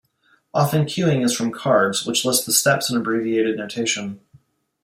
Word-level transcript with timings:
Often 0.51 0.85
cuing 0.85 1.23
is 1.23 1.35
from 1.35 1.51
"cards" 1.51 2.07
which 2.07 2.25
list 2.25 2.47
the 2.47 2.51
steps 2.51 2.89
in 2.89 2.97
abbreviated 2.97 3.55
notation. 3.57 4.19